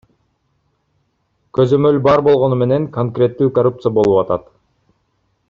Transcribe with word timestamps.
Көзөмөл 1.57 1.99
бар 2.07 2.23
болгону 2.29 2.59
менен 2.63 2.89
конкреттүү 2.97 3.51
коррупция 3.59 3.93
болуп 4.01 4.19
атат. 4.25 4.51